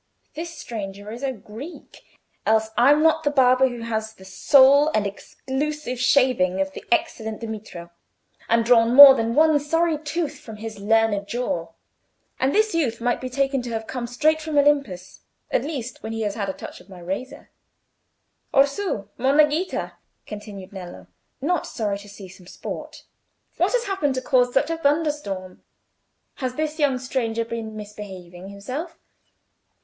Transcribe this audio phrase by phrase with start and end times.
[0.33, 4.87] This stranger is a Greek, else I'm not the barber who has had the sole
[4.95, 7.91] and exclusive shaving of the excellent Demetrio,
[8.49, 11.67] and drawn more than one sorry tooth from his learned jaw.
[12.39, 16.21] And this youth might be taken to have come straight from Olympus—at least when he
[16.21, 17.51] has had a touch of my razor."
[18.51, 19.07] "Orsù!
[19.19, 19.91] Monna Ghita!"
[20.25, 21.05] continued Nello,
[21.41, 23.03] not sorry to see some sport;
[23.57, 25.61] "what has happened to cause such a thunderstorm?
[26.37, 28.97] Has this young stranger been misbehaving himself?"